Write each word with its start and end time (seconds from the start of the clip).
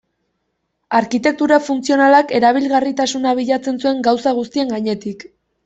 Arkitektura 0.99 1.59
funtzionalak 1.67 2.33
erabilgarritasuna 2.39 3.37
bilatzen 3.43 3.81
zuen 3.85 4.05
gauza 4.11 4.37
guztien 4.43 4.77
gainetik. 4.77 5.31